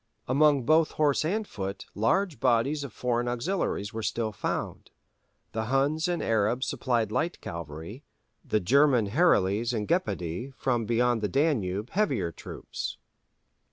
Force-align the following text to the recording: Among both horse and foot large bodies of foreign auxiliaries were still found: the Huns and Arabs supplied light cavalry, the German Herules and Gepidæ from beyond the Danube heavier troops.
Among 0.27 0.63
both 0.63 0.93
horse 0.93 1.23
and 1.23 1.47
foot 1.47 1.85
large 1.93 2.39
bodies 2.39 2.83
of 2.83 2.91
foreign 2.91 3.27
auxiliaries 3.27 3.93
were 3.93 4.01
still 4.01 4.31
found: 4.31 4.89
the 5.51 5.65
Huns 5.65 6.07
and 6.07 6.23
Arabs 6.23 6.65
supplied 6.65 7.11
light 7.11 7.39
cavalry, 7.39 8.03
the 8.43 8.59
German 8.59 9.11
Herules 9.11 9.73
and 9.75 9.87
Gepidæ 9.87 10.55
from 10.55 10.87
beyond 10.87 11.21
the 11.21 11.29
Danube 11.29 11.91
heavier 11.91 12.31
troops. 12.31 12.97